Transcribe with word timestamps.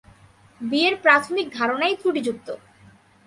বিয়ের 0.61 0.95
প্রাথমিক 1.03 1.47
ধারণাই 1.57 1.93
ত্রুটিযুক্ত। 2.01 2.47